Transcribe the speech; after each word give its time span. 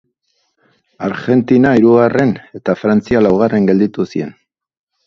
Argentina 1.07 1.75
hirugarren 1.81 2.35
eta 2.61 2.79
Frantzia 2.81 3.25
laugarren 3.29 3.71
gelditu 3.73 4.11
ziren. 4.13 4.35